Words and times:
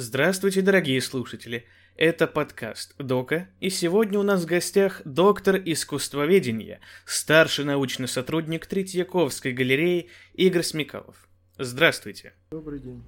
Здравствуйте, 0.00 0.62
дорогие 0.62 1.00
слушатели! 1.00 1.66
Это 1.96 2.28
подкаст 2.28 2.94
«Дока», 2.98 3.48
и 3.58 3.68
сегодня 3.68 4.20
у 4.20 4.22
нас 4.22 4.44
в 4.44 4.46
гостях 4.46 5.02
доктор 5.04 5.56
искусствоведения, 5.56 6.78
старший 7.04 7.64
научный 7.64 8.06
сотрудник 8.06 8.66
Третьяковской 8.66 9.52
галереи 9.52 10.08
Игорь 10.34 10.62
Смекалов. 10.62 11.28
Здравствуйте! 11.58 12.34
Добрый 12.52 12.78
день! 12.78 13.02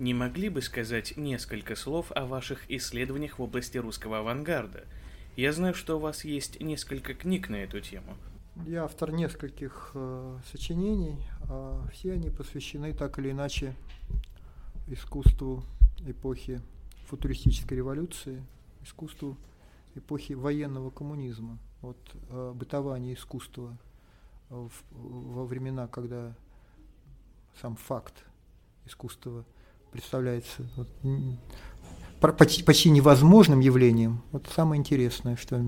Не 0.00 0.12
могли 0.12 0.48
бы 0.48 0.60
сказать 0.60 1.16
несколько 1.16 1.76
слов 1.76 2.10
о 2.10 2.26
ваших 2.26 2.68
исследованиях 2.68 3.38
в 3.38 3.42
области 3.42 3.78
русского 3.78 4.18
авангарда? 4.18 4.86
Я 5.36 5.52
знаю, 5.52 5.72
что 5.72 5.98
у 5.98 6.00
вас 6.00 6.24
есть 6.24 6.60
несколько 6.60 7.14
книг 7.14 7.48
на 7.48 7.62
эту 7.62 7.80
тему. 7.80 8.16
Я 8.66 8.86
автор 8.86 9.12
нескольких 9.12 9.92
э, 9.94 10.38
сочинений, 10.50 11.28
а 11.48 11.86
все 11.92 12.14
они 12.14 12.28
посвящены 12.28 12.92
так 12.92 13.20
или 13.20 13.30
иначе 13.30 13.76
искусству 14.88 15.64
эпохи 16.06 16.60
футуристической 17.06 17.76
революции, 17.76 18.42
искусству 18.82 19.36
эпохи 19.94 20.32
военного 20.32 20.90
коммунизма, 20.90 21.58
вот 21.80 21.98
э, 22.30 22.52
бытование 22.54 23.14
искусства 23.14 23.76
в, 24.48 24.70
во 24.90 25.44
времена, 25.44 25.86
когда 25.88 26.34
сам 27.60 27.76
факт 27.76 28.14
искусства 28.86 29.44
представляется 29.92 30.66
вот, 30.76 30.88
почти, 32.36 32.62
почти 32.62 32.90
невозможным 32.90 33.60
явлением. 33.60 34.22
Вот 34.32 34.48
самое 34.54 34.78
интересное, 34.78 35.36
что, 35.36 35.62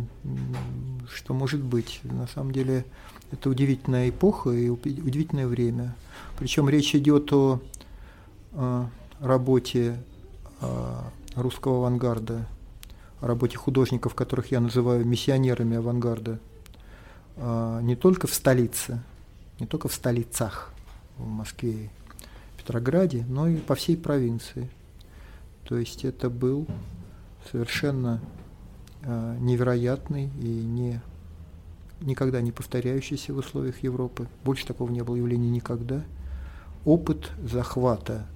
что 1.09 1.35
может 1.35 1.63
быть. 1.63 2.01
На 2.05 2.27
самом 2.27 2.53
деле 2.53 2.87
это 3.31 3.51
удивительная 3.51 4.09
эпоха 4.11 4.51
и 4.51 4.69
удивительное 4.69 5.47
время. 5.47 5.95
Причем 6.39 6.69
речь 6.69 6.95
идет 6.95 7.33
о, 7.33 7.61
о 8.53 8.89
работе 9.21 9.93
о 9.93 10.14
русского 11.35 11.79
авангарда, 11.79 12.47
о 13.21 13.27
работе 13.27 13.57
художников, 13.57 14.15
которых 14.15 14.53
я 14.53 14.61
называю 14.61 15.05
миссионерами 15.07 15.77
авангарда, 15.77 16.39
не 17.83 17.97
только 17.97 18.27
в 18.27 18.35
столице, 18.35 19.03
не 19.61 19.67
только 19.67 19.89
в 19.89 19.95
столицах, 19.95 20.73
в 21.17 21.27
Москве, 21.27 21.91
Петрограде, 22.59 23.25
но 23.29 23.47
и 23.49 23.57
по 23.57 23.75
всей 23.75 23.97
провинции. 23.97 24.71
То 25.65 25.77
есть 25.77 26.05
это 26.05 26.31
был 26.31 26.67
совершенно 27.51 28.21
невероятный 29.03 30.31
и 30.41 30.47
не, 30.47 31.01
никогда 32.01 32.41
не 32.41 32.53
повторяющийся 32.53 33.35
в 33.35 33.39
условиях 33.39 33.83
Европы, 33.83 34.29
больше 34.45 34.67
такого 34.67 34.91
не 34.91 35.03
было 35.03 35.17
явления 35.17 35.51
никогда, 35.51 36.03
опыт 36.85 37.31
захвата 37.43 38.27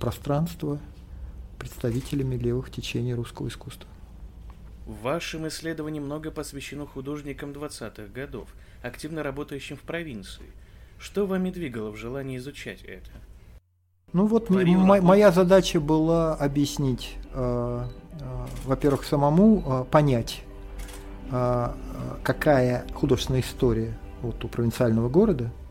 пространства 0.00 0.78
представителями 1.66 2.36
левых 2.36 2.70
течений 2.70 3.12
русского 3.12 3.48
искусства. 3.48 3.88
В 4.86 5.02
вашем 5.02 5.48
исследовании 5.48 5.98
много 5.98 6.30
посвящено 6.30 6.86
художникам 6.86 7.50
20-х 7.50 8.12
годов, 8.14 8.48
активно 8.82 9.24
работающим 9.24 9.76
в 9.76 9.80
провинции. 9.80 10.44
Что 11.00 11.26
вами 11.26 11.50
двигало 11.50 11.90
в 11.90 11.96
желании 11.96 12.36
изучать 12.36 12.82
это? 12.84 13.10
Ну 14.12 14.26
вот 14.26 14.48
м- 14.48 15.04
моя 15.04 15.32
задача 15.32 15.80
была 15.80 16.36
объяснить, 16.36 17.16
э, 17.32 17.84
э, 18.12 18.46
во-первых, 18.64 19.04
самому 19.04 19.64
э, 19.66 19.84
понять, 19.90 20.42
э, 21.32 21.72
какая 22.22 22.86
художественная 22.94 23.40
история 23.40 23.98
вот 24.22 24.44
у 24.44 24.48
провинциального 24.48 25.08
города– 25.08 25.50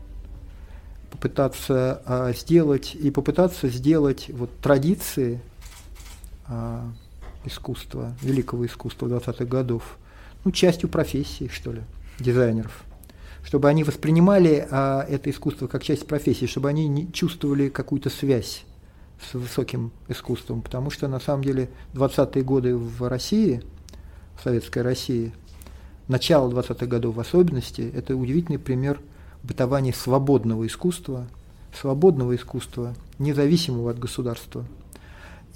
попытаться 1.16 2.02
а, 2.04 2.32
сделать 2.32 2.94
и 2.94 3.10
попытаться 3.10 3.68
сделать 3.68 4.26
вот 4.28 4.50
традиции 4.60 5.40
а, 6.48 6.90
искусства, 7.44 8.14
великого 8.22 8.66
искусства 8.66 9.06
20-х 9.06 9.44
годов, 9.44 9.98
ну, 10.44 10.50
частью 10.50 10.88
профессии, 10.88 11.50
что 11.52 11.72
ли, 11.72 11.82
дизайнеров. 12.18 12.84
Чтобы 13.44 13.68
они 13.68 13.84
воспринимали 13.84 14.66
а, 14.70 15.06
это 15.08 15.30
искусство 15.30 15.66
как 15.66 15.82
часть 15.82 16.06
профессии, 16.06 16.46
чтобы 16.46 16.68
они 16.68 16.88
не 16.88 17.12
чувствовали 17.12 17.68
какую-то 17.68 18.10
связь 18.10 18.64
с 19.30 19.34
высоким 19.34 19.92
искусством. 20.08 20.62
Потому 20.62 20.90
что 20.90 21.08
на 21.08 21.20
самом 21.20 21.44
деле 21.44 21.70
20-е 21.94 22.42
годы 22.42 22.76
в 22.76 23.08
России, 23.08 23.62
в 24.38 24.42
Советской 24.42 24.82
России, 24.82 25.32
начало 26.08 26.50
20-х 26.50 26.86
годов 26.86 27.16
в 27.16 27.20
особенности, 27.20 27.90
это 27.94 28.16
удивительный 28.16 28.58
пример– 28.58 29.00
бытование 29.46 29.94
свободного 29.94 30.66
искусства, 30.66 31.26
свободного 31.78 32.34
искусства, 32.34 32.94
независимого 33.18 33.90
от 33.90 33.98
государства. 33.98 34.64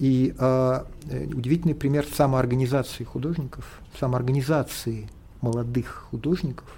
И 0.00 0.34
а, 0.38 0.86
э, 1.10 1.26
удивительный 1.26 1.74
пример 1.74 2.06
самоорганизации 2.06 3.04
художников, 3.04 3.80
самоорганизации 3.98 5.08
молодых 5.42 6.08
художников, 6.10 6.68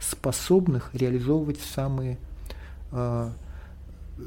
способных 0.00 0.90
реализовывать 0.92 1.60
самые 1.60 2.18
а, 2.90 3.32
э, 4.18 4.22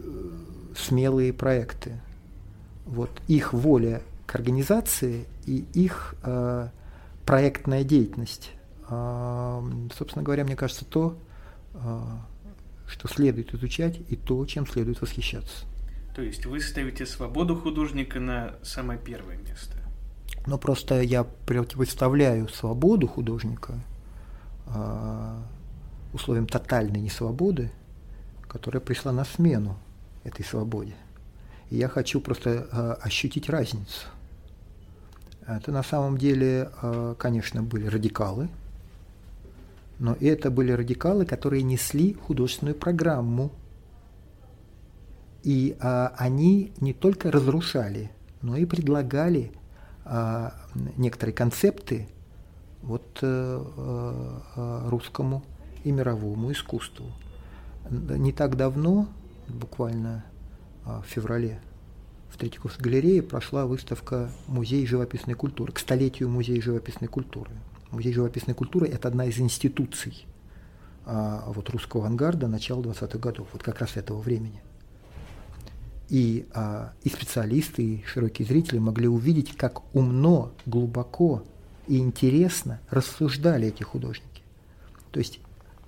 смелые 0.75 1.33
проекты. 1.33 1.99
Вот 2.85 3.11
их 3.27 3.53
воля 3.53 4.01
к 4.25 4.35
организации 4.35 5.25
и 5.45 5.65
их 5.73 6.15
а, 6.23 6.69
проектная 7.25 7.83
деятельность. 7.83 8.51
А, 8.87 9.63
собственно 9.95 10.23
говоря, 10.23 10.43
мне 10.43 10.55
кажется, 10.55 10.85
то, 10.85 11.17
а, 11.75 12.25
что 12.87 13.07
следует 13.07 13.53
изучать 13.53 13.99
и 14.07 14.15
то, 14.15 14.43
чем 14.45 14.65
следует 14.65 15.01
восхищаться. 15.01 15.65
То 16.19 16.23
есть 16.25 16.45
вы 16.45 16.59
ставите 16.59 17.05
свободу 17.05 17.55
художника 17.55 18.19
на 18.19 18.55
самое 18.61 18.99
первое 18.99 19.37
место? 19.37 19.77
Но 20.45 20.57
просто 20.57 20.99
я 20.99 21.23
противоставляю 21.23 22.49
свободу 22.49 23.07
художника 23.07 23.79
э, 24.67 25.37
условиям 26.11 26.45
тотальной 26.45 26.99
несвободы, 26.99 27.71
которая 28.49 28.81
пришла 28.81 29.13
на 29.13 29.23
смену 29.23 29.77
этой 30.25 30.43
свободе. 30.43 30.93
И 31.69 31.77
я 31.77 31.87
хочу 31.87 32.19
просто 32.19 32.67
э, 32.69 32.95
ощутить 33.01 33.47
разницу. 33.47 34.07
Это 35.47 35.71
на 35.71 35.83
самом 35.83 36.17
деле, 36.17 36.69
э, 36.81 37.15
конечно, 37.17 37.63
были 37.63 37.87
радикалы, 37.87 38.49
но 39.99 40.17
это 40.19 40.51
были 40.51 40.73
радикалы, 40.73 41.25
которые 41.25 41.63
несли 41.63 42.13
художественную 42.15 42.75
программу. 42.75 43.53
И 45.43 45.77
а, 45.79 46.13
они 46.17 46.73
не 46.79 46.93
только 46.93 47.31
разрушали, 47.31 48.11
но 48.41 48.57
и 48.57 48.65
предлагали 48.65 49.51
а, 50.05 50.53
некоторые 50.97 51.33
концепты 51.33 52.07
вот, 52.81 53.19
а, 53.21 54.41
а, 54.55 54.89
русскому 54.89 55.43
и 55.83 55.91
мировому 55.91 56.51
искусству. 56.51 57.05
Не 57.89 58.33
так 58.33 58.57
давно, 58.57 59.07
буквально 59.47 60.25
а, 60.85 61.01
в 61.01 61.05
феврале, 61.05 61.61
в 62.29 62.37
Третьяковской 62.37 62.81
галерее 62.81 63.23
прошла 63.23 63.65
выставка 63.65 64.29
«Музей 64.47 64.85
живописной 64.85 65.35
культуры», 65.35 65.71
к 65.73 65.79
столетию 65.79 66.29
Музея 66.29 66.61
живописной 66.61 67.07
культуры– 67.07 67.51
Музей 67.91 68.13
живописной 68.13 68.53
культуры– 68.53 68.87
это 68.87 69.07
одна 69.07 69.25
из 69.25 69.39
институций 69.39 70.27
а, 71.05 71.43
вот, 71.47 71.69
русского 71.69 72.05
авангарда 72.05 72.47
начала 72.47 72.81
20-х 72.81 73.17
годов, 73.17 73.47
вот 73.51 73.63
как 73.63 73.79
раз 73.79 73.97
этого 73.97 74.19
времени. 74.19 74.61
И, 76.09 76.47
а, 76.53 76.93
и 77.03 77.09
специалисты, 77.09 77.83
и 77.83 78.03
широкие 78.03 78.47
зрители 78.47 78.79
могли 78.79 79.07
увидеть, 79.07 79.55
как 79.55 79.95
умно, 79.95 80.51
глубоко 80.65 81.43
и 81.87 81.99
интересно 81.99 82.79
рассуждали 82.89 83.67
эти 83.67 83.83
художники. 83.83 84.41
То 85.11 85.19
есть 85.19 85.39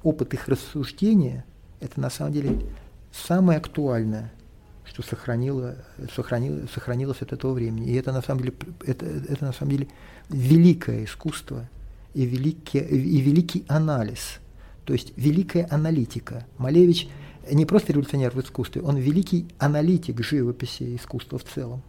опыт 0.03 0.33
их 0.33 0.47
рассуждения– 0.47 1.45
это 1.79 1.99
на 1.99 2.09
самом 2.09 2.33
деле 2.33 2.65
самое 3.11 3.57
актуальное, 3.57 4.31
что 4.85 5.01
сохранило, 5.01 5.75
сохранило, 6.15 6.67
сохранилось 6.71 7.21
от 7.21 7.33
этого 7.33 7.53
времени. 7.53 7.87
И 7.87 7.95
это 7.95 8.11
на 8.11 8.21
самом 8.21 8.41
деле, 8.41 8.53
это, 8.85 9.05
это 9.05 9.45
на 9.45 9.53
самом 9.53 9.71
деле 9.71 9.87
великое 10.29 11.05
искусство– 11.05 11.67
и 12.13 12.25
великий, 12.25 12.79
и 12.79 13.21
великий 13.21 13.63
анализ, 13.67 14.39
то 14.85 14.93
есть 14.93 15.13
великая 15.15 15.67
аналитика. 15.69 16.45
Малевич 16.57 17.07
не 17.49 17.65
просто 17.65 17.93
революционер 17.93 18.31
в 18.31 18.41
искусстве, 18.41 18.81
он 18.81 18.97
великий 18.97 19.47
аналитик 19.57 20.23
живописи 20.23 20.95
искусства 20.95 21.39
в 21.39 21.43
целом. 21.43 21.81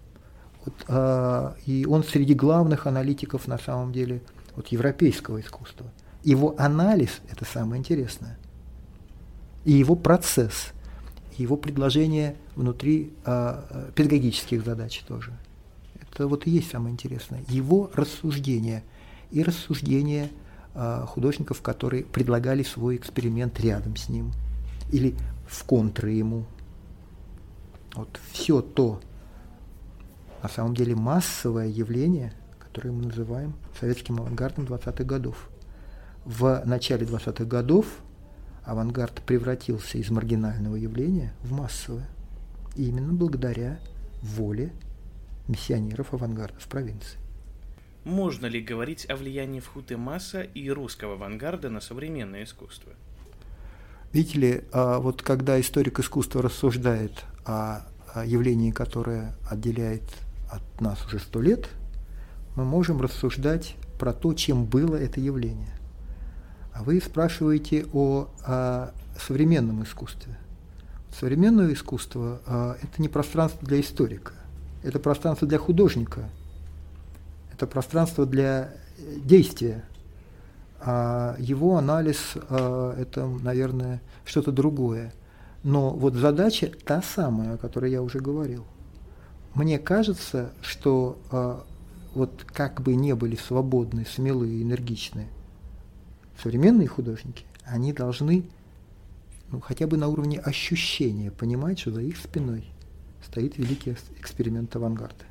Вот, 0.64 0.74
а, 0.88 1.56
и 1.66 1.86
он 1.86 2.04
среди 2.04 2.34
главных 2.34 2.86
аналитиков 2.86 3.48
на 3.48 3.58
самом 3.58 3.92
деле 3.92 4.22
вот, 4.54 4.68
европейского 4.68 5.40
искусства. 5.40 5.86
Его 6.22 6.54
анализ– 6.56 7.20
это 7.30 7.44
самое 7.44 7.80
интересное. 7.80 8.38
И 9.64 9.72
его 9.72 9.96
процесс, 9.96 10.72
и 11.36 11.42
его 11.42 11.56
предложение 11.56 12.36
внутри 12.54 13.12
а, 13.24 13.90
педагогических 13.94 14.64
задач 14.64 15.02
тоже. 15.06 15.32
Это 16.00 16.28
вот 16.28 16.46
и 16.46 16.50
есть 16.50 16.70
самое 16.70 16.92
интересное. 16.92 17.42
Его 17.48 17.90
рассуждение– 17.94 18.84
и 19.32 19.42
рассуждения 19.42 20.30
э, 20.74 21.04
художников, 21.08 21.62
которые 21.62 22.04
предлагали 22.04 22.62
свой 22.62 22.96
эксперимент 22.96 23.58
рядом 23.60 23.96
с 23.96 24.08
ним 24.08 24.32
или 24.92 25.14
в 25.46 25.64
контры 25.64 26.12
ему. 26.12 26.44
Вот 27.94 28.20
все 28.32 28.62
то, 28.62 29.00
на 30.42 30.48
самом 30.48 30.74
деле 30.74 30.94
массовое 30.94 31.68
явление, 31.68 32.32
которое 32.58 32.90
мы 32.90 33.04
называем 33.04 33.54
советским 33.78 34.18
авангардом 34.20 34.64
20-х 34.64 35.04
годов. 35.04 35.50
В 36.24 36.62
начале 36.64 37.04
20-х 37.04 37.44
годов 37.44 37.86
авангард 38.64 39.22
превратился 39.22 39.98
из 39.98 40.10
маргинального 40.10 40.76
явления 40.76 41.34
в 41.42 41.52
массовое. 41.52 42.08
И 42.76 42.88
именно 42.88 43.12
благодаря 43.12 43.78
воле 44.22 44.72
миссионеров 45.48 46.14
авангарда 46.14 46.58
в 46.58 46.68
провинции. 46.68 47.18
Можно 48.04 48.46
ли 48.46 48.60
говорить 48.60 49.08
о 49.08 49.16
влиянии 49.16 49.60
Фхуты-Маса 49.60 50.42
и 50.42 50.70
русского 50.70 51.14
авангарда 51.14 51.70
на 51.70 51.80
современное 51.80 52.44
искусство? 52.44 52.92
Видите 54.12 54.38
ли, 54.38 54.64
а 54.72 54.98
вот 54.98 55.22
когда 55.22 55.60
историк 55.60 56.00
искусства 56.00 56.42
рассуждает 56.42 57.24
о 57.44 57.80
явлении, 58.26 58.70
которое 58.70 59.34
отделяет 59.48 60.02
от 60.50 60.80
нас 60.80 61.04
уже 61.06 61.18
сто 61.18 61.40
лет, 61.40 61.68
мы 62.56 62.64
можем 62.64 63.00
рассуждать 63.00 63.76
про 63.98 64.12
то, 64.12 64.34
чем 64.34 64.66
было 64.66 64.96
это 64.96 65.20
явление. 65.20 65.74
А 66.74 66.82
вы 66.82 67.00
спрашиваете 67.00 67.86
о, 67.92 68.28
о 68.44 68.92
современном 69.18 69.82
искусстве. 69.82 70.36
Современное 71.18 71.72
искусство 71.72 72.40
а,– 72.46 72.76
это 72.82 73.00
не 73.00 73.08
пространство 73.08 73.66
для 73.66 73.80
историка, 73.80 74.32
это 74.82 74.98
пространство 74.98 75.46
для 75.46 75.58
художника, 75.58 76.28
это 77.52 77.66
пространство 77.66 78.26
для 78.26 78.72
действия. 79.16 79.84
А 80.84 81.36
его 81.38 81.76
анализ 81.76 82.34
а,– 82.34 82.94
это, 82.98 83.26
наверное, 83.26 84.02
что-то 84.24 84.50
другое. 84.50 85.12
Но 85.62 85.90
вот 85.90 86.14
задача 86.14 86.72
та 86.84 87.02
самая, 87.02 87.54
о 87.54 87.56
которой 87.56 87.90
я 87.90 88.02
уже 88.02 88.18
говорил. 88.18 88.64
Мне 89.54 89.78
кажется, 89.78 90.50
что 90.60 91.18
а, 91.30 91.64
вот 92.14 92.44
как 92.46 92.80
бы 92.80 92.96
не 92.96 93.14
были 93.14 93.36
свободны, 93.36 94.04
смелые, 94.04 94.62
энергичные 94.62 95.28
современные 96.42 96.88
художники, 96.88 97.44
они 97.64 97.92
должны 97.92 98.44
ну, 99.50 99.60
хотя 99.60 99.86
бы 99.86 99.96
на 99.96 100.08
уровне 100.08 100.38
ощущения 100.38 101.30
понимать, 101.30 101.78
что 101.78 101.92
за 101.92 102.00
их 102.00 102.16
спиной 102.16 102.64
стоит 103.24 103.58
великий 103.58 103.96
эксперимент 104.18 104.74
авангарда. 104.74 105.24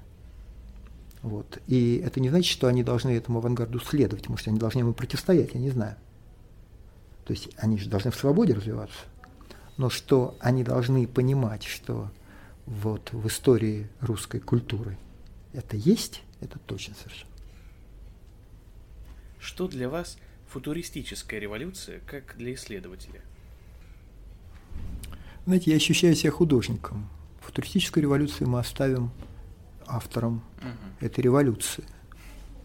Вот. 1.21 1.59
И 1.67 2.01
это 2.03 2.19
не 2.19 2.29
значит, 2.29 2.51
что 2.51 2.67
они 2.67 2.83
должны 2.83 3.11
этому 3.11 3.39
авангарду 3.39 3.79
следовать, 3.79 4.27
может, 4.27 4.47
они 4.47 4.57
должны 4.59 4.79
ему 4.79 4.93
противостоять, 4.93 5.53
я 5.53 5.59
не 5.59 5.69
знаю. 5.69 5.95
То 7.25 7.33
есть 7.33 7.49
они 7.57 7.77
же 7.77 7.89
должны 7.89 8.11
в 8.11 8.15
свободе 8.15 8.53
развиваться. 8.53 8.99
Но 9.77 9.89
что 9.89 10.35
они 10.39 10.63
должны 10.63 11.07
понимать, 11.07 11.63
что 11.63 12.11
вот 12.65 13.11
в 13.13 13.27
истории 13.27 13.87
русской 13.99 14.39
культуры 14.39 14.97
это 15.53 15.77
есть, 15.77 16.23
это 16.39 16.59
точно 16.59 16.95
совершенно. 16.95 17.31
Что 19.39 19.67
для 19.67 19.89
вас 19.89 20.17
футуристическая 20.47 21.39
революция, 21.39 21.99
как 22.05 22.35
для 22.37 22.53
исследователя? 22.53 23.21
Знаете, 25.45 25.71
я 25.71 25.77
ощущаю 25.77 26.15
себя 26.15 26.31
художником. 26.31 27.09
Футуристическую 27.41 28.03
революцию 28.03 28.49
мы 28.49 28.59
оставим 28.59 29.11
автором 29.87 30.43
угу. 30.57 31.05
этой 31.05 31.21
революции. 31.21 31.83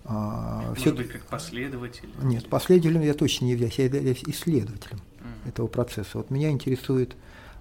А, 0.05 0.69
Может 0.69 0.79
все... 0.79 0.95
быть, 0.95 1.09
как 1.09 1.23
последователь? 1.23 2.09
Нет, 2.23 2.49
последователем 2.49 3.03
я 3.03 3.15
точно 3.15 3.47
не 3.47 3.53
являюсь, 3.53 3.79
я 3.79 3.87
являюсь 3.87 4.23
исследователем 4.25 4.99
угу. 4.99 5.49
этого 5.49 5.67
процесса. 5.67 6.19
Вот 6.19 6.31
меня 6.31 6.51
интересует, 6.51 7.17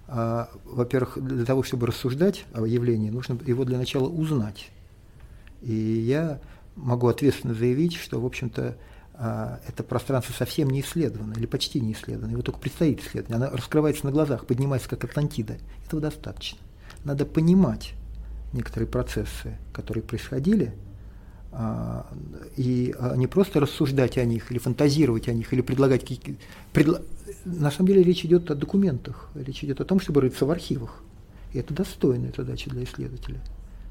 а, 0.06 0.48
во-первых, 0.64 1.18
для 1.20 1.44
того, 1.44 1.62
чтобы 1.62 1.86
рассуждать 1.86 2.44
о 2.54 2.64
явлении, 2.64 3.10
нужно 3.10 3.38
его 3.46 3.64
для 3.64 3.78
начала 3.78 4.08
узнать. 4.08 4.70
И 5.62 5.74
я 5.74 6.40
могу 6.76 7.08
ответственно 7.08 7.54
заявить, 7.54 7.96
что, 7.96 8.20
в 8.20 8.26
общем-то, 8.26 8.76
а, 9.14 9.60
это 9.66 9.82
пространство 9.82 10.32
совсем 10.34 10.68
не 10.70 10.82
исследовано 10.82 11.32
или 11.32 11.46
почти 11.46 11.80
не 11.80 11.92
исследовано. 11.94 12.32
Его 12.32 12.42
только 12.42 12.60
предстоит 12.60 13.00
исследовать. 13.00 13.34
Оно 13.34 13.56
раскрывается 13.56 14.04
на 14.04 14.12
глазах, 14.12 14.46
поднимается 14.46 14.88
как 14.88 15.04
Атлантида. 15.04 15.56
Этого 15.86 16.02
достаточно. 16.02 16.58
Надо 17.04 17.24
понимать 17.24 17.94
некоторые 18.52 18.88
процессы, 18.88 19.56
которые 19.72 20.02
происходили, 20.02 20.74
а, 21.52 22.06
и 22.56 22.94
а, 22.98 23.16
не 23.16 23.26
просто 23.26 23.60
рассуждать 23.60 24.18
о 24.18 24.24
них, 24.24 24.50
или 24.50 24.58
фантазировать 24.58 25.28
о 25.28 25.32
них, 25.32 25.52
или 25.52 25.60
предлагать 25.60 26.02
какие-то... 26.02 26.32
Предла... 26.72 27.00
На 27.44 27.70
самом 27.70 27.88
деле 27.88 28.02
речь 28.02 28.24
идет 28.24 28.50
о 28.50 28.54
документах, 28.54 29.30
речь 29.34 29.64
идет 29.64 29.80
о 29.80 29.84
том, 29.84 30.00
чтобы 30.00 30.20
рыться 30.20 30.46
в 30.46 30.50
архивах. 30.50 31.02
И 31.52 31.58
это 31.58 31.72
достойная 31.72 32.32
задача 32.36 32.70
для 32.70 32.84
исследователя. 32.84 33.40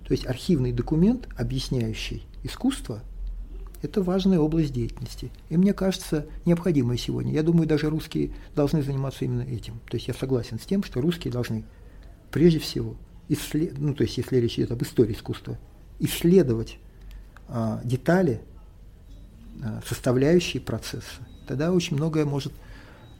То 0.07 0.11
есть 0.11 0.25
архивный 0.27 0.71
документ, 0.71 1.27
объясняющий 1.35 2.23
искусство– 2.43 3.01
это 3.81 4.01
важная 4.01 4.39
область 4.39 4.73
деятельности. 4.73 5.31
И 5.49 5.57
мне 5.57 5.73
кажется, 5.73 6.25
необходимая 6.45 6.97
сегодня. 6.97 7.33
Я 7.33 7.43
думаю, 7.43 7.67
даже 7.67 7.89
русские 7.89 8.31
должны 8.55 8.81
заниматься 8.83 9.25
именно 9.25 9.43
этим. 9.43 9.79
То 9.89 9.95
есть 9.95 10.07
я 10.07 10.13
согласен 10.13 10.59
с 10.59 10.65
тем, 10.65 10.83
что 10.83 11.01
русские 11.01 11.31
должны 11.31 11.65
прежде 12.31 12.59
всего, 12.59 12.95
исслед... 13.29 13.77
ну, 13.77 13.93
то 13.93 14.03
есть 14.03 14.17
если 14.17 14.37
речь 14.37 14.57
идет 14.57 14.71
об 14.71 14.81
истории 14.83 15.13
искусства, 15.13 15.57
исследовать 15.99 16.77
а, 17.47 17.81
детали, 17.83 18.41
а, 19.63 19.81
составляющие 19.85 20.61
процесса. 20.61 21.21
Тогда 21.47 21.71
очень 21.71 21.95
многое 21.95 22.25
может 22.25 22.53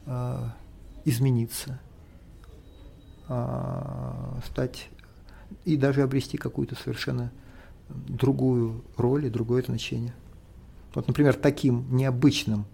а, 0.05 0.53
измениться, 1.05 1.79
а, 3.27 4.39
стать 4.47 4.89
и 5.63 5.77
даже 5.77 6.01
обрести 6.01 6.37
какую-то 6.37 6.75
совершенно 6.75 7.31
другую 7.89 8.83
роль 8.97 9.25
и 9.25 9.29
другое 9.29 9.63
значение. 9.63 10.13
Вот, 10.93 11.07
например, 11.07 11.33
таким 11.35 11.95
необычным 11.95 12.65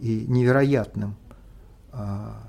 и 0.00 0.24
невероятным 0.26 1.16
а, 1.92 2.42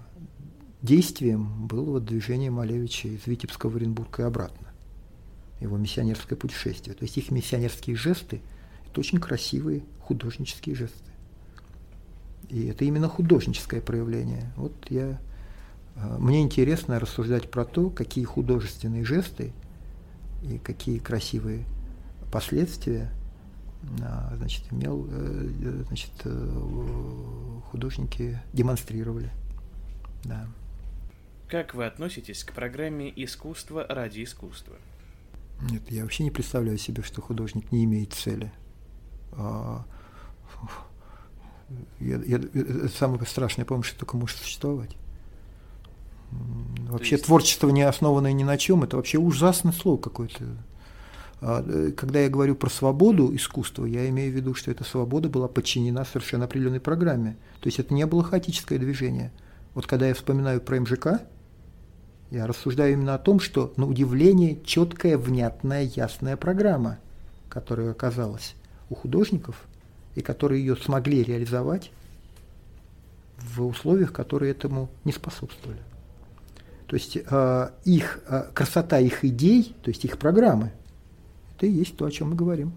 действием 0.82 1.68
было 1.68 1.92
вот 1.92 2.06
движение 2.06 2.52
Малевича 2.52 3.08
из 3.08 3.26
Витебска 3.26 3.70
в 3.70 3.76
Оренбург 3.76 4.20
и 4.20 4.24
обратно, 4.24 4.68
его 5.60 5.78
миссионерское 5.78 6.38
путешествие. 6.38 6.96
То 6.96 7.04
есть 7.04 7.18
их 7.18 7.32
миссионерские 7.32 7.96
жесты– 7.96 8.42
это 8.90 9.00
очень 9.00 9.20
красивые 9.20 9.84
художнические 10.00 10.76
жесты. 10.76 11.12
И 12.50 12.68
это 12.68 12.86
именно 12.86 13.10
художническое 13.10 13.82
проявление. 13.82 14.54
Вот 14.56 14.74
я, 14.90 15.20
а, 15.96 16.18
мне 16.18 16.42
интересно 16.42 17.00
рассуждать 17.00 17.52
про 17.52 17.66
то, 17.66 17.90
какие 17.90 18.24
художественные 18.24 19.04
жесты 19.04 19.52
и 20.44 20.58
какие 20.58 21.00
красивые 21.00 21.66
последствия– 22.32 23.12
а, 24.02 24.34
значит, 24.36 24.64
имел, 24.72 25.08
э, 25.10 25.84
значит, 25.88 26.12
э, 26.26 27.60
художники 27.72 28.40
демонстрировали. 28.54 29.32
Да. 30.24 30.48
Как 31.48 31.74
вы 31.74 31.86
относитесь 31.86 32.44
к 32.44 32.52
программе 32.52 33.12
«Искусство 33.16 33.86
ради 33.88 34.24
искусства»? 34.24 34.76
Нет, 35.62 35.90
я 35.90 36.04
вообще 36.04 36.24
не 36.24 36.32
представляю 36.32 36.78
себе, 36.78 37.04
что 37.04 37.22
художник 37.22 37.72
не 37.72 37.86
имеет 37.86 38.14
цели. 38.14 38.52
А, 39.32 39.86
я, 42.00 42.18
я, 42.18 42.38
это 42.38 42.90
самое 42.90 43.26
страшное, 43.26 43.66
по-моему, 43.66 43.84
что 43.84 44.00
только 44.00 44.18
может 44.18 44.38
существовать. 44.38 44.98
Вообще 46.90 47.16
есть... 47.16 47.26
творчество, 47.26 47.70
не 47.70 47.84
основанное 47.84 48.34
ни 48.34 48.44
на 48.44 48.58
чем, 48.58 48.84
это 48.84 48.98
вообще 48.98 49.18
ужасное 49.18 49.72
слово 49.72 50.02
какое-то. 50.02 50.44
А, 51.40 51.64
э, 51.66 51.92
когда 51.92 52.20
я 52.20 52.30
говорю 52.30 52.56
про 52.56 52.70
свободу 52.70 53.34
искусства, 53.34 53.86
я 53.86 54.10
имею 54.10 54.34
в 54.34 54.36
виду, 54.36 54.54
что 54.54 54.70
эта 54.70 54.84
свобода 54.84 55.30
была 55.30 55.48
подчинена 55.48 56.04
совершенно 56.04 56.44
определенной 56.44 56.82
программе. 56.82 57.38
То 57.62 57.68
есть 57.68 57.80
это 57.80 57.94
не 57.94 58.06
было 58.06 58.22
хаотическое 58.22 58.78
движение. 58.80 59.32
Вот 59.74 59.88
когда 59.88 60.08
я 60.08 60.14
вспоминаю 60.14 60.60
про 60.60 60.80
МЖК, 60.80 61.22
я 62.32 62.48
рассуждаю 62.48 62.94
именно 62.94 63.14
о 63.16 63.20
том, 63.20 63.40
что, 63.40 63.74
на 63.78 63.86
удивление, 63.88 64.62
четкая, 64.64 65.18
внятная, 65.18 65.84
ясная 65.84 66.38
программа, 66.38 67.00
которая 67.50 67.92
оказалась 67.92 68.56
у 68.90 68.96
художников, 68.96 69.66
и 70.16 70.22
которые 70.22 70.66
ее 70.66 70.76
смогли 70.76 71.24
реализовать 71.24 71.92
в 73.38 73.66
условиях, 73.66 74.12
которые 74.12 74.52
этому 74.52 74.90
не 75.04 75.12
способствовали. 75.12 75.80
То 76.88 76.96
есть 76.96 77.18
э, 77.18 77.70
их 77.86 78.20
э, 78.28 78.50
красота 78.54 79.00
их 79.00 79.24
идей, 79.24 79.76
то 79.84 79.90
есть 79.90 80.06
их 80.06 80.18
программы– 80.18 80.72
это 81.58 81.66
и 81.66 81.72
есть 81.72 81.98
то, 81.98 82.06
о 82.06 82.12
чем 82.12 82.30
мы 82.30 82.36
говорим. 82.36 82.72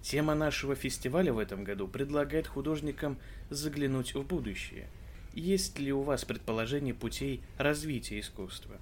Тема 0.00 0.34
нашего 0.34 0.74
фестиваля 0.74 1.34
в 1.34 1.38
этом 1.38 1.64
году 1.64 1.86
предлагает 1.86 2.46
художникам 2.46 3.18
заглянуть 3.50 4.14
в 4.14 4.22
будущее. 4.22 4.86
Есть 5.34 5.80
ли 5.80 5.92
у 5.92 6.02
вас 6.02 6.24
предположение 6.24 6.94
путей 6.94 7.42
развития 7.58 8.20
искусства? 8.20 8.76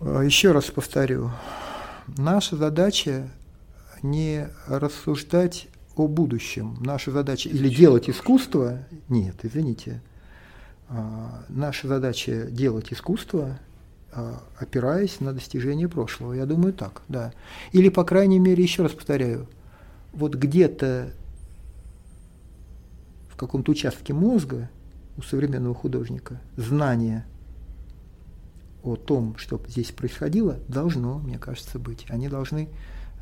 А, 0.00 0.22
еще 0.22 0.50
раз 0.50 0.64
повторю. 0.66 1.30
Наша 2.16 2.56
задача 2.56 3.30
не 4.02 4.48
рассуждать 4.66 5.68
о 5.94 6.08
будущем. 6.08 6.76
Наша 6.80 7.12
задача 7.12 7.48
или 7.48 7.68
делать 7.68 8.10
искусство. 8.10 8.78
Нет, 9.08 9.36
извините. 9.44 10.02
А, 10.88 11.44
наша 11.48 11.86
задача 11.86 12.46
делать 12.46 12.92
искусство 12.92 13.56
а, 14.10 14.42
опираясь 14.58 15.20
на 15.20 15.32
достижения 15.32 15.88
прошлого. 15.88 16.32
Я 16.32 16.44
думаю 16.44 16.72
так, 16.72 17.02
да. 17.06 17.32
Или, 17.70 17.88
по 17.88 18.02
крайней 18.02 18.40
мере, 18.40 18.64
еще 18.64 18.82
раз 18.82 18.92
повторяю, 18.92 19.46
вот 20.12 20.34
где-то 20.34 21.12
в 23.28 23.36
каком-то 23.36 23.70
участке 23.70 24.12
мозга 24.12 24.68
у 25.18 25.22
современного 25.22 25.74
художника 25.74 26.40
знание 26.56 27.26
о 28.84 28.94
том, 28.94 29.36
что 29.36 29.60
здесь 29.66 29.90
происходило, 29.90 30.60
должно, 30.68 31.18
мне 31.18 31.38
кажется, 31.38 31.80
быть. 31.80 32.06
Они 32.08 32.28
должны 32.28 32.68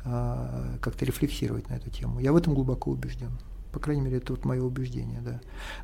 а, 0.05 0.77
как-то 0.79 1.03
рефлексировать 1.05 1.69
на 1.69 1.73
эту 1.73 1.89
тему. 1.89 2.19
Я 2.19 2.31
в 2.31 2.37
этом 2.37 2.53
глубоко 2.53 2.91
убежден. 2.91 3.31
По 3.73 3.79
крайней 3.79 4.03
мере, 4.03 4.17
это 4.17 4.33
вот 4.33 4.45
мое 4.45 4.61
убеждение, 4.61 5.21
да. 5.21 5.41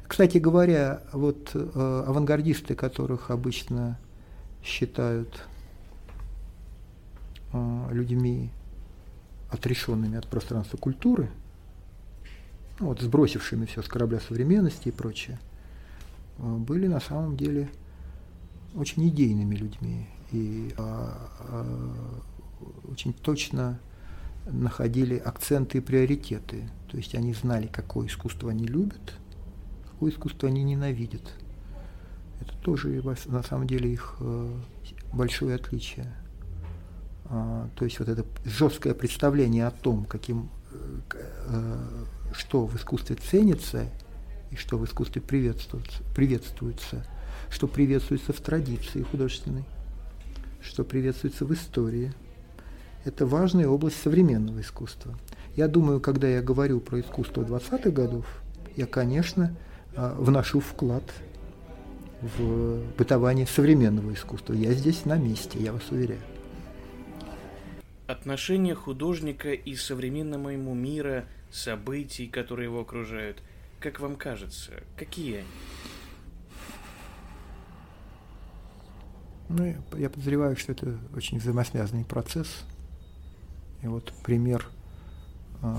Кстати 0.07 0.37
говоря, 0.37 1.01
вот 1.11 1.51
э, 1.53 2.03
авангардисты, 2.07 2.75
которых 2.75 3.29
обычно 3.29 3.99
считают 4.63 5.43
э, 7.51 7.87
людьми, 7.91 8.51
отрешенными 9.49 10.17
от 10.17 10.27
пространства 10.27 10.77
культуры, 10.77 11.29
ну, 12.79 12.87
вот 12.87 13.01
сбросившими 13.01 13.65
все 13.65 13.81
с 13.81 13.87
корабля 13.87 14.19
современности 14.19 14.87
и 14.87 14.91
прочее, 14.91 15.39
э, 15.39 15.52
были 16.37 16.87
на 16.87 16.99
самом 16.99 17.37
деле 17.37 17.69
очень 18.75 19.07
идейными 19.07 19.55
людьми 19.55 20.07
и 20.31 20.73
а, 20.77 21.29
а, 21.49 22.21
очень 22.91 23.13
точно 23.13 23.79
находили 24.45 25.17
акценты 25.17 25.77
и 25.77 25.81
приоритеты. 25.81 26.69
То 26.89 26.97
есть 26.97 27.15
они 27.15 27.33
знали, 27.33 27.67
какое 27.67 28.07
искусство 28.07 28.51
они 28.51 28.65
любят, 28.65 29.13
какое 29.91 30.11
искусство 30.11 30.49
они 30.49 30.63
ненавидят. 30.63 31.33
Это 32.41 32.55
тоже 32.57 33.01
на 33.25 33.43
самом 33.43 33.67
деле 33.67 33.93
их 33.93 34.15
э, 34.19 34.53
большое 35.13 35.55
отличие. 35.55 36.13
А, 37.25 37.69
то 37.75 37.85
есть 37.85 37.99
вот 37.99 38.09
это 38.09 38.25
жесткое 38.43 38.93
представление 38.93 39.65
о 39.65 39.71
том, 39.71 40.05
каким, 40.05 40.49
э, 41.13 42.05
что 42.33 42.65
в 42.65 42.75
искусстве 42.75 43.15
ценится 43.15 43.87
и 44.53 44.55
что 44.55 44.77
в 44.77 44.85
искусстве 44.85 45.21
приветствуется, 45.21 46.03
приветствуется, 46.15 47.05
что 47.49 47.67
приветствуется 47.67 48.33
в 48.33 48.39
традиции 48.39 49.01
художественной, 49.01 49.63
что 50.61 50.83
приветствуется 50.83 51.45
в 51.45 51.53
истории– 51.53 52.13
это 53.05 53.25
важная 53.25 53.67
область 53.67 54.01
современного 54.01 54.61
искусства. 54.61 55.13
Я 55.55 55.67
думаю, 55.67 55.99
когда 55.99 56.27
я 56.27 56.41
говорю 56.41 56.79
про 56.79 57.01
искусство 57.01 57.41
20-х 57.41 57.89
годов, 57.91 58.25
я, 58.75 58.85
конечно, 58.85 59.55
а, 59.95 60.15
вношу 60.17 60.61
вклад 60.61 61.03
в 62.21 62.81
бытование 62.97 63.45
современного 63.45 64.13
искусства. 64.13 64.53
Я 64.53 64.71
здесь 64.73 65.03
на 65.05 65.17
месте, 65.17 65.59
я 65.59 65.73
вас 65.73 65.83
уверяю. 65.91 66.21
Отношения 68.07 68.73
художника 68.73 69.51
и 69.51 69.75
современного 69.75 70.49
ему 70.49 70.73
мира, 70.73 71.25
событий, 71.51 72.27
которые 72.27 72.65
его 72.65 72.81
окружают, 72.81 73.41
как 73.83 73.99
вам 73.99 74.15
кажется, 74.15 74.71
какие 74.97 75.37
они? 75.37 75.47
Ну, 79.49 79.75
я 79.97 80.09
подозреваю, 80.09 80.55
что 80.55 80.71
это 80.71 80.97
очень 81.15 81.37
взаимосвязанный 81.37 82.05
процесс– 82.05 82.63
и 83.83 83.87
вот 83.87 84.13
пример 84.23 84.65
а, 85.61 85.77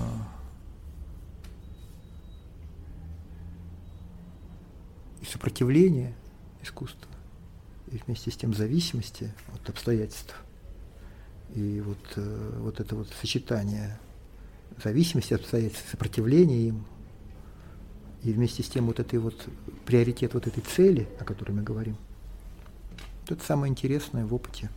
и 5.21 5.25
сопротивления 5.25 6.13
искусства, 6.61 7.11
и 7.91 7.97
вместе 7.97 8.29
с 8.29 8.37
тем 8.37 8.53
зависимости 8.53 9.33
от 9.55 9.67
обстоятельств. 9.69 10.35
И 11.55 11.81
вот, 11.81 11.97
э, 12.15 12.57
вот 12.59 12.79
это 12.79 12.95
вот 12.95 13.07
сочетание 13.21 13.99
зависимости 14.83 15.33
от 15.33 15.41
обстоятельств, 15.41 15.89
сопротивления 15.89 16.67
им, 16.67 16.85
и 18.25 18.33
вместе 18.33 18.63
с 18.63 18.67
тем 18.67 18.87
вот 18.87 18.99
этой 18.99 19.19
вот 19.19 19.47
приоритет 19.85 20.33
вот 20.33 20.47
этой 20.47 20.61
цели, 20.61 21.07
о 21.19 21.23
которой 21.23 21.51
мы 21.51 21.61
говорим, 21.61 21.95
это 23.27 23.43
самое 23.43 23.69
интересное 23.69 24.25
в 24.25 24.33
опыте 24.33 24.69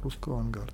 русского 0.00 0.36
авангарда. 0.36 0.72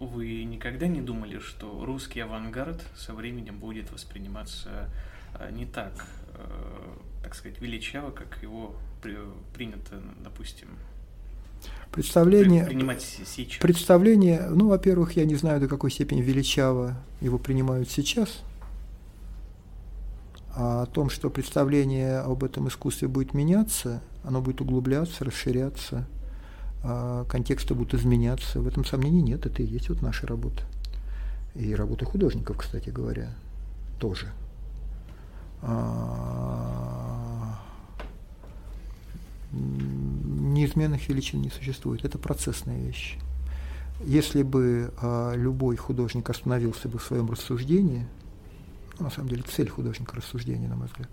Вы 0.00 0.42
никогда 0.42 0.88
не 0.88 1.00
думали, 1.00 1.38
что 1.38 1.84
русский 1.84 2.18
авангард 2.18 2.82
со 2.96 3.14
временем 3.14 3.60
будет 3.60 3.92
восприниматься 3.92 4.90
э, 5.38 5.50
не 5.52 5.66
так, 5.66 6.08
э, 6.34 6.96
так 7.22 7.36
сказать, 7.36 7.60
величаво, 7.60 8.10
как 8.10 8.42
его 8.42 8.74
принято, 9.54 10.02
допустим, 10.18 10.68
Представление, 11.92 12.64
принимать 12.64 13.02
сейчас? 13.02 13.58
Представление, 13.58 14.48
ну, 14.50 14.68
во-первых, 14.68 15.16
я 15.16 15.24
не 15.24 15.34
знаю, 15.36 15.60
до 15.60 15.68
какой 15.68 15.90
степени 15.90 16.20
величаво 16.20 16.94
его 17.20 17.38
принимают 17.38 17.90
сейчас. 17.90 18.42
А 20.54 20.82
о 20.82 20.86
том, 20.86 21.10
что 21.10 21.30
представление 21.30 22.18
об 22.18 22.44
этом 22.44 22.68
искусстве 22.68 23.08
будет 23.08 23.34
меняться, 23.34 24.02
оно 24.24 24.40
будет 24.42 24.60
углубляться, 24.60 25.24
расширяться– 25.24 26.06
а, 26.88 27.24
контексты 27.24 27.74
будут 27.74 27.94
изменяться. 27.94 28.60
В 28.60 28.68
этом 28.68 28.84
сомнений 28.84 29.20
нет, 29.20 29.44
это 29.44 29.60
и 29.62 29.66
есть 29.66 29.88
вот 29.88 30.02
наша 30.02 30.26
работа. 30.26 30.62
И 31.56 31.74
работа 31.74 32.04
художников, 32.04 32.58
кстати 32.58 32.90
говоря, 32.90 33.30
тоже. 33.98 34.28
А, 35.62 37.58
неизменных 40.56 41.08
величин 41.08 41.42
не 41.42 41.50
существует. 41.50 42.04
Это 42.04 42.18
процессная 42.18 42.78
вещь. 42.78 43.18
Если 44.04 44.42
бы 44.42 44.92
а, 45.00 45.34
любой 45.34 45.76
художник 45.76 46.28
остановился 46.28 46.88
бы 46.88 46.98
в 46.98 47.02
своем 47.02 47.30
рассуждении, 47.30 48.06
ну, 48.98 49.04
на 49.04 49.10
самом 49.10 49.28
деле 49.28 49.42
цель 49.42 49.68
художника 49.68 50.16
рассуждения, 50.16 50.68
на 50.68 50.76
мой 50.76 50.86
взгляд, 50.86 51.08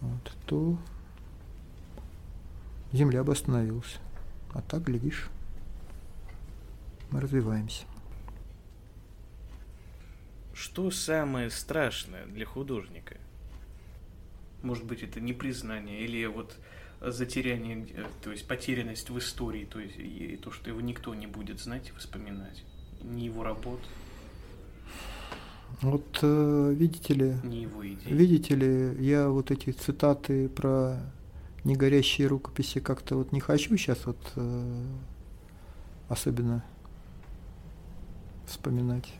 вот, 0.00 0.32
то 0.46 0.78
Земля 2.94 3.24
бы 3.24 3.32
остановилась. 3.32 3.98
А 4.52 4.62
так, 4.62 4.84
глядишь, 4.84 5.26
мы 7.10 7.20
развиваемся. 7.20 7.86
Что 10.54 10.92
самое 10.92 11.50
страшное 11.50 12.24
для 12.26 12.46
художника? 12.46 13.16
Может 14.62 14.84
быть, 14.84 15.02
это 15.02 15.20
непризнание 15.20 16.02
или 16.02 16.24
вот 16.26 16.56
затеряние, 17.10 17.86
то 18.22 18.30
есть 18.30 18.46
потерянность 18.46 19.10
в 19.10 19.18
истории, 19.18 19.64
то 19.64 19.78
есть 19.78 19.96
и 19.98 20.38
то, 20.42 20.50
что 20.50 20.70
его 20.70 20.80
никто 20.80 21.14
не 21.14 21.26
будет 21.26 21.60
знать 21.60 21.90
и 21.94 21.98
вспоминать, 21.98 22.64
ни 23.02 23.22
его 23.22 23.42
работ. 23.44 23.80
Вот 25.80 26.18
э, 26.22 26.74
видите 26.76 27.14
ли, 27.14 27.34
не 27.42 27.62
его 27.62 27.86
идеи. 27.86 28.12
видите 28.12 28.54
ли, 28.54 29.04
я 29.04 29.28
вот 29.28 29.50
эти 29.50 29.70
цитаты 29.70 30.48
про 30.48 31.00
негорящие 31.64 32.28
рукописи 32.28 32.80
как-то 32.80 33.16
вот 33.16 33.32
не 33.32 33.40
хочу 33.40 33.76
сейчас 33.76 34.06
вот 34.06 34.18
э, 34.36 34.84
особенно 36.08 36.64
вспоминать. 38.46 39.12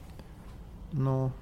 Но 0.93 1.33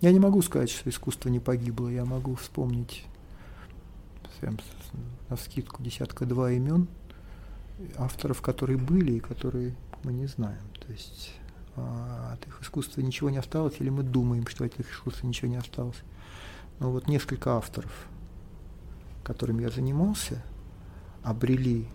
я 0.00 0.12
не 0.12 0.20
могу 0.20 0.40
сказать, 0.42 0.70
что 0.70 0.88
искусство 0.88 1.28
не 1.28 1.40
погибло. 1.40 1.88
Я 1.88 2.04
могу 2.04 2.34
вспомнить 2.36 3.04
прям 4.44 4.58
на 5.28 5.36
скидку 5.36 5.82
десятка-два 5.82 6.52
имен 6.52 6.88
авторов, 7.96 8.42
которые 8.42 8.78
были 8.78 9.12
и 9.12 9.20
которые 9.20 9.74
мы 10.02 10.12
не 10.12 10.26
знаем. 10.26 10.62
То 10.86 10.92
есть 10.92 11.34
а, 11.76 12.34
от 12.34 12.46
их 12.46 12.62
искусства 12.62 13.00
ничего 13.00 13.30
не 13.30 13.38
осталось, 13.38 13.74
или 13.80 13.90
мы 13.90 14.02
думаем, 14.02 14.46
что 14.46 14.64
от 14.64 14.78
их 14.78 14.92
искусства 14.92 15.26
ничего 15.26 15.48
не 15.48 15.56
осталось. 15.56 16.00
Но 16.78 16.90
вот 16.90 17.08
несколько 17.08 17.56
авторов– 17.56 17.92
которым 19.24 19.58
я 19.58 19.70
занимался, 19.70 20.40
обрели, 21.22 21.88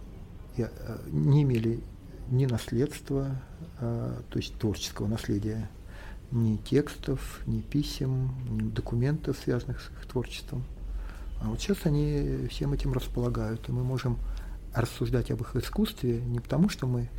э, 0.58 0.68
не 1.12 1.44
имели 1.44 1.79
ни 2.29 2.46
наследства, 2.46 3.41
а, 3.79 4.22
то 4.29 4.38
есть 4.38 4.56
творческого 4.56 5.08
наследия, 5.08 5.70
ни 6.32 6.58
текстов, 6.58 7.41
ни 7.46 7.62
писем, 7.62 8.36
ни 8.50 8.70
документов, 8.70 9.38
связанных 9.38 9.82
с 9.82 9.89
их 9.89 10.06
творчеством. 10.06 10.63
А 11.41 11.48
вот 11.48 11.62
сейчас 11.62 11.86
они 11.86 12.48
всем 12.50 12.74
этим 12.74 12.93
располагают, 12.93 13.67
и 13.69 13.72
мы 13.72 13.84
можем 13.84 14.17
рассуждать 14.74 15.31
об 15.31 15.41
их 15.41 15.55
искусстве 15.55 16.22
не 16.22 16.39
потому, 16.39 16.69
что 16.69 16.86
мы 16.86 17.10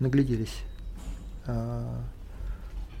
нагляделись 0.00 0.62
а, 1.46 2.02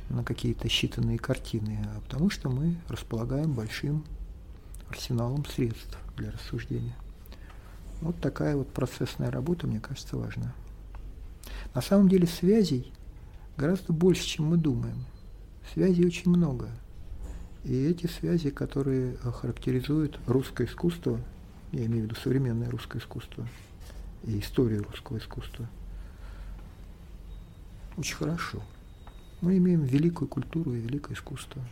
на 0.08 0.24
какие-то 0.24 0.68
считанные 0.68 1.18
картины, 1.18 1.84
а 1.84 2.00
потому 2.00 2.30
что 2.30 2.48
мы 2.48 2.76
располагаем 2.88 3.52
большим 3.52 4.04
арсеналом 4.88 5.44
средств 5.46 5.98
для 6.16 6.30
рассуждения. 6.30 6.94
Вот 8.00 8.20
такая 8.20 8.56
вот 8.56 8.68
процессная 8.68 9.30
работа, 9.30 9.66
мне 9.66 9.80
кажется, 9.80 10.16
важна. 10.16 10.52
На 11.74 11.80
самом 11.80 12.08
деле 12.08 12.26
связей 12.26 12.92
гораздо 13.56 13.92
больше, 13.92 14.24
чем 14.24 14.46
мы 14.46 14.56
думаем. 14.56 15.04
Связей 15.72 16.04
очень 16.04 16.30
много. 16.30 16.68
И 17.64 17.84
эти 17.84 18.06
связи, 18.06 18.50
которые 18.50 19.16
характеризуют 19.18 20.18
русское 20.26 20.66
искусство, 20.66 21.20
я 21.70 21.86
имею 21.86 22.02
в 22.02 22.04
виду 22.06 22.16
современное 22.16 22.70
русское 22.70 22.98
искусство 22.98 23.46
и 24.24 24.40
историю 24.40 24.84
русского 24.84 25.18
искусства, 25.18 25.68
очень 27.96 28.16
хорошо. 28.16 28.62
Мы 29.40 29.58
имеем 29.58 29.84
великую 29.84 30.28
культуру 30.28 30.74
и 30.74 30.80
великое 30.80 31.14
искусство. 31.14 31.62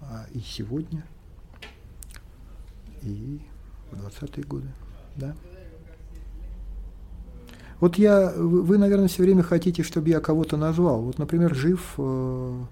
А 0.00 0.26
и 0.32 0.40
сегодня, 0.40 1.04
и 3.02 3.40
в 3.90 4.06
20-е 4.06 4.44
годы, 4.44 4.68
да. 5.16 5.34
Вот 7.80 7.96
я, 7.98 8.32
вы, 8.32 8.78
наверное, 8.78 9.08
все 9.08 9.22
время 9.22 9.42
хотите, 9.42 9.82
чтобы 9.82 10.08
я 10.08 10.20
кого-то 10.20 10.56
назвал. 10.56 11.02
Вот, 11.02 11.18
например, 11.18 11.54
жив, 11.54 11.94
э, 11.98 12.64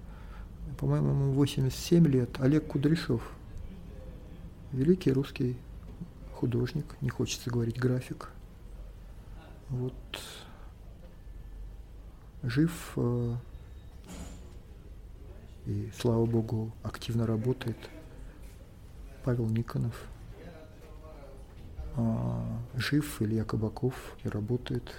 по-моему, 0.77 1.09
ему 1.09 1.31
87 1.33 2.07
лет, 2.07 2.29
Олег 2.39 2.67
Кудряшов. 2.67 3.21
Великий 4.71 5.11
русский 5.11 5.57
художник, 6.33 6.85
не 7.01 7.09
хочется 7.09 7.49
говорить 7.49 7.79
график. 7.79 8.29
Вот 9.69 9.93
жив 12.43 12.93
э, 12.97 13.35
и, 15.65 15.91
слава 15.97 16.25
богу, 16.25 16.71
активно 16.83 17.25
работает 17.25 17.77
Павел 19.23 19.47
Никонов– 19.47 19.95
а, 21.97 22.43
жив 22.75 23.21
Илья 23.21 23.45
Кабаков 23.45 24.17
и 24.23 24.29
работает. 24.29 24.93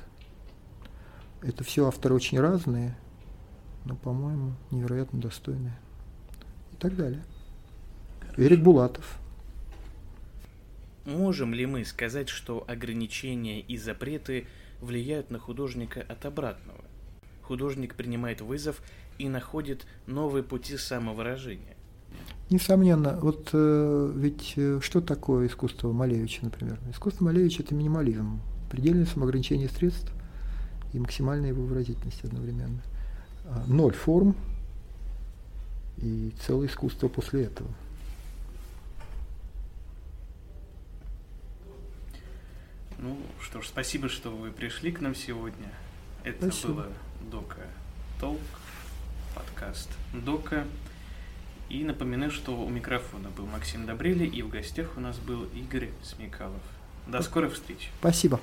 Это 1.43 1.63
все 1.63 1.87
авторы 1.87 2.15
очень 2.15 2.41
разные, 2.41 2.97
но, 3.87 3.95
по-моему, 3.95 4.55
невероятно 4.71 5.21
достойные. 5.21 5.79
И 6.73 6.77
так 6.77 6.97
далее. 6.97 7.25
Эрик 8.37 8.61
Булатов. 8.61 9.19
Можем 11.07 11.55
ли 11.55 11.67
мы 11.67 11.85
сказать, 11.85 12.29
что 12.29 12.65
ограничения 12.67 13.61
и 13.61 13.79
запреты 13.79 14.47
влияют 14.81 15.31
на 15.31 15.39
художника 15.39 16.05
от 16.07 16.27
обратного? 16.27 16.85
Художник 17.43 17.95
принимает 17.95 18.41
вызов 18.41 18.83
и 19.19 19.29
находит 19.29 19.87
новые 20.07 20.43
пути 20.43 20.77
самовыражения. 20.77 21.77
Несомненно, 22.51 23.19
вот 23.21 23.51
э, 23.53 24.13
ведь 24.17 24.55
э, 24.57 24.81
что 24.83 25.01
такое 25.01 25.47
искусство 25.47 25.93
Малевича, 25.93 26.45
например? 26.45 26.81
Искусство 26.91 27.25
Малевича– 27.25 27.63
это 27.65 27.75
минимализм, 27.75 28.41
предельное 28.71 29.07
самоограничение 29.07 29.69
средств 29.69 30.13
и 30.93 30.99
максимальная 30.99 31.51
его 31.51 31.65
выразительность 31.65 32.25
одновременно. 32.25 32.83
Ноль 33.67 33.95
форм 33.95 34.37
и 35.99 36.33
целое 36.41 36.69
искусство 36.69 37.09
после 37.09 37.45
этого. 37.45 37.71
Ну 42.99 43.19
что 43.41 43.61
ж, 43.61 43.67
спасибо, 43.67 44.09
что 44.09 44.31
вы 44.31 44.51
пришли 44.51 44.91
к 44.91 45.01
нам 45.01 45.15
сегодня. 45.15 45.69
Это 46.25 46.51
спасибо. 46.51 46.73
было 46.73 46.93
Дока 47.31 47.67
Толк, 48.19 48.41
подкаст 49.35 49.89
Дока. 50.13 50.65
И 51.69 51.85
напоминаю, 51.85 52.31
что 52.31 52.57
у 52.57 52.69
микрофона 52.69 53.29
был 53.31 53.47
Максим 53.47 53.87
Добрели, 53.87 54.25
и 54.25 54.43
в 54.43 54.49
гостях 54.49 54.93
у 54.97 55.01
нас 55.01 55.19
был 55.19 55.45
Игорь 55.55 55.91
Смекалов. 56.03 56.63
До 57.07 57.23
скорых 57.23 57.55
встреч. 57.55 57.91
Спасибо. 57.99 58.41